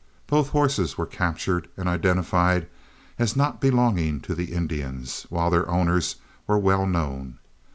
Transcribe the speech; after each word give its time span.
Both 0.25 0.49
horses 0.49 0.97
were 0.97 1.05
captured 1.05 1.67
and 1.77 1.87
identified 1.87 2.67
as 3.19 3.35
not 3.35 3.61
belonging 3.61 4.19
to 4.21 4.33
the 4.33 4.45
Indians, 4.51 5.27
while 5.29 5.51
their 5.51 5.69
owners 5.69 6.15
were 6.47 6.57
well 6.57 6.87
known. 6.87 7.37